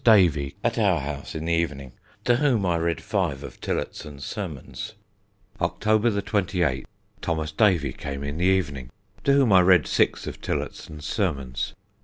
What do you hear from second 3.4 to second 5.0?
of Tillotson's Sermons.